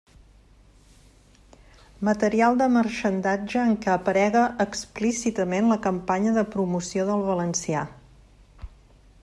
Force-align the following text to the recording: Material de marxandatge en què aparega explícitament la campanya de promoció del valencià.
Material 2.07 2.57
de 2.61 2.69
marxandatge 2.77 3.61
en 3.65 3.75
què 3.83 3.91
aparega 3.97 4.41
explícitament 4.65 5.69
la 5.73 5.77
campanya 5.87 6.35
de 6.39 6.45
promoció 6.57 7.05
del 7.11 7.25
valencià. 7.29 7.85